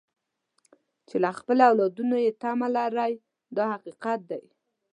[1.07, 3.13] چې له خپلو اولادونو یې تمه لرئ
[3.55, 4.43] دا حقیقت دی.